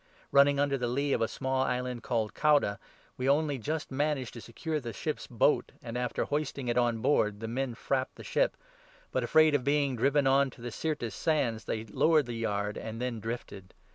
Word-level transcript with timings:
Running 0.31 0.59
under 0.59 0.79
the 0.79 0.87
lee 0.87 1.09
16 1.11 1.13
of 1.13 1.21
a 1.21 1.27
small 1.27 1.61
island 1.61 2.01
called 2.01 2.33
Cauda, 2.33 2.79
we 3.17 3.29
only 3.29 3.59
just 3.59 3.91
managed 3.91 4.33
to 4.33 4.41
secure 4.41 4.79
the 4.79 4.93
ship's 4.93 5.27
boat, 5.27 5.73
and, 5.79 5.95
after 5.95 6.23
hoisting 6.23 6.69
it 6.69 6.75
on 6.75 7.03
board, 7.03 7.39
the 7.39 7.47
men 7.47 7.75
frapped 7.75 8.15
17 8.15 8.15
the 8.15 8.23
ship. 8.23 8.57
But, 9.11 9.23
afraid 9.23 9.53
of 9.53 9.63
being 9.63 9.95
driven 9.95 10.25
on 10.25 10.49
to 10.49 10.61
the 10.61 10.71
Syrtis 10.71 11.13
Sands, 11.13 11.65
they 11.65 11.85
lowered 11.85 12.25
the 12.25 12.33
yard, 12.33 12.77
and 12.79 12.99
then 12.99 13.19
drifted. 13.19 13.75